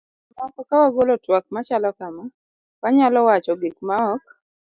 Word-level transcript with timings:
seche 0.27 0.39
moko 0.41 0.59
ka 0.69 0.75
wagolo 0.83 1.13
twak 1.23 1.45
machalo 1.55 1.89
kama, 1.97 2.23
wanyalo 2.81 3.19
wacho 3.27 3.53
gik 3.61 3.77
ma 3.87 3.95
ok 4.13 4.25